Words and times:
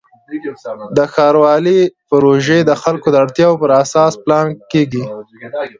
د 0.97 0.99
ښاروالۍ 1.13 1.79
پروژې 2.11 2.59
د 2.65 2.71
خلکو 2.83 3.07
د 3.11 3.15
اړتیاوو 3.23 3.59
پر 3.61 3.71
اساس 3.83 4.13
پلان 4.23 4.47
کېږي. 4.71 5.03